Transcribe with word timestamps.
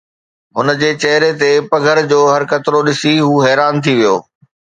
هن 0.57 0.67
جي 0.79 0.87
چهري 1.01 1.29
تي 1.41 1.51
پگهر 1.69 1.97
جو 2.11 2.19
هر 2.33 2.43
قطرو 2.51 2.79
ڏسي 2.87 3.13
هو 3.25 3.35
حيران 3.45 3.73
ٿي 3.83 3.93
ويو 3.99 4.15